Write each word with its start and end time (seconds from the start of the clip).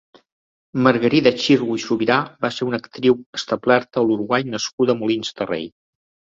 Margarida 0.87 1.33
Xirgu 1.43 1.77
i 1.81 1.83
Subirà 1.83 2.17
va 2.47 2.51
ser 2.57 2.67
una 2.69 2.81
actriu 2.85 3.21
establerta 3.41 4.03
a 4.03 4.09
l'Uruguai 4.09 4.51
nascuda 4.57 4.99
a 4.99 5.01
Molins 5.05 5.41
de 5.41 5.53
Rei. 5.55 5.73